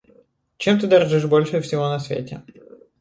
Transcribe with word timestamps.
Чем 0.57 0.79
ты 0.79 0.87
дорожишь 0.87 1.27
больше 1.27 1.61
всего 1.61 1.87
на 1.87 1.99
свете? 1.99 2.43